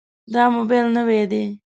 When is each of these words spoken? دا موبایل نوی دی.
دا 0.33 0.43
موبایل 0.55 0.85
نوی 0.97 1.21
دی. 1.31 1.43